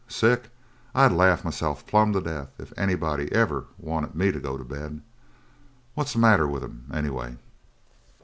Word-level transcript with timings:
Sick? 0.07 0.49
I'd 0.95 1.11
laugh 1.11 1.43
myse'f 1.45 1.85
plumb 1.85 2.11
to 2.13 2.21
death 2.21 2.49
if 2.57 2.73
anybody 2.75 3.31
ever 3.31 3.65
wanted 3.77 4.15
me 4.15 4.31
to 4.31 4.39
go 4.39 4.57
to 4.57 4.63
bed. 4.63 5.03
What's 5.93 6.13
the 6.13 6.17
matter 6.17 6.47
with 6.47 6.63
him, 6.63 6.87
anyway?" 6.91 7.37